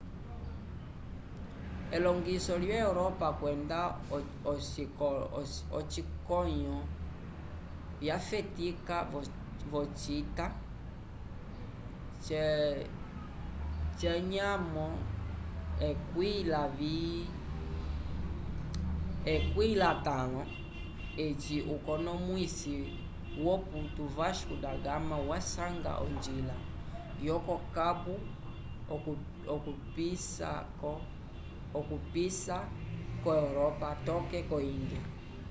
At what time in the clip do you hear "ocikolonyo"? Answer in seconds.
5.77-6.77